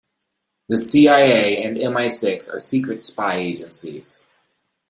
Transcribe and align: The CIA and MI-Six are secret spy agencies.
The 0.67 0.79
CIA 0.79 1.61
and 1.63 1.77
MI-Six 1.77 2.49
are 2.49 2.59
secret 2.59 2.99
spy 3.01 3.35
agencies. 3.35 4.25